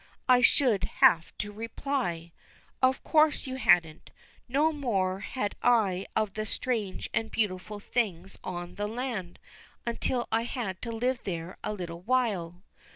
I 0.27 0.41
should 0.41 0.85
have 0.99 1.31
to 1.37 1.51
reply, 1.51 2.31
"Of 2.81 3.03
course 3.03 3.45
you 3.45 3.57
hadn't; 3.57 4.09
no 4.49 4.71
more 4.73 5.19
had 5.19 5.53
I 5.61 6.07
of 6.15 6.33
the 6.33 6.43
strange 6.43 7.07
and 7.13 7.29
beautiful 7.29 7.79
things 7.79 8.35
on 8.43 8.73
the 8.77 8.87
land, 8.87 9.37
until 9.85 10.27
I 10.31 10.41
had 10.45 10.81
to 10.81 10.91
live 10.91 11.21
there 11.23 11.55
a 11.63 11.71
little 11.73 12.01
while." 12.01 12.63